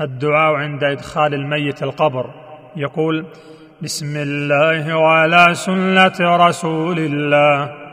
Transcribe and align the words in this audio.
الدعاء 0.00 0.54
عند 0.54 0.84
إدخال 0.84 1.34
الميت 1.34 1.82
القبر. 1.82 2.30
يقول 2.76 3.26
بسم 3.82 4.16
الله 4.16 4.96
وعلى 4.96 5.54
سنة 5.54 6.46
رسول 6.48 6.98
الله. 6.98 7.85